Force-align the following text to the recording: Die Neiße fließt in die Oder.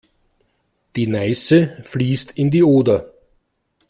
Die 0.95 1.05
Neiße 1.05 1.83
fließt 1.83 2.31
in 2.31 2.49
die 2.49 2.63
Oder. 2.63 3.13